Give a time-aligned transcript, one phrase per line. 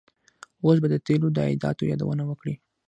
[0.63, 2.55] اوس به د تیلو د عایداتو یادونه وکړي.